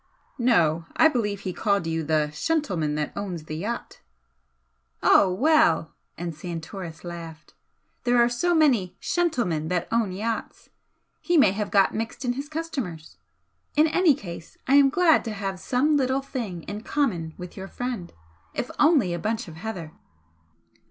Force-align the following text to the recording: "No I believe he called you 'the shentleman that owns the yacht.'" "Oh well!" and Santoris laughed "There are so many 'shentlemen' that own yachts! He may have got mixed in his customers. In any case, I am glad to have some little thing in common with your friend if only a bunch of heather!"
"No 0.39 0.85
I 0.95 1.07
believe 1.09 1.41
he 1.41 1.53
called 1.53 1.85
you 1.85 2.01
'the 2.03 2.31
shentleman 2.31 2.95
that 2.95 3.13
owns 3.15 3.43
the 3.43 3.55
yacht.'" 3.55 4.01
"Oh 5.03 5.31
well!" 5.31 5.93
and 6.17 6.33
Santoris 6.33 7.03
laughed 7.03 7.53
"There 8.03 8.17
are 8.17 8.27
so 8.27 8.55
many 8.55 8.97
'shentlemen' 8.99 9.67
that 9.67 9.87
own 9.91 10.11
yachts! 10.11 10.69
He 11.19 11.37
may 11.37 11.51
have 11.51 11.69
got 11.69 11.93
mixed 11.93 12.25
in 12.25 12.33
his 12.33 12.49
customers. 12.49 13.17
In 13.75 13.85
any 13.85 14.15
case, 14.15 14.57
I 14.65 14.73
am 14.73 14.89
glad 14.89 15.23
to 15.25 15.33
have 15.33 15.59
some 15.59 15.97
little 15.97 16.21
thing 16.23 16.63
in 16.63 16.81
common 16.81 17.35
with 17.37 17.55
your 17.55 17.67
friend 17.67 18.11
if 18.55 18.71
only 18.79 19.13
a 19.13 19.19
bunch 19.19 19.47
of 19.47 19.57
heather!" 19.57 19.91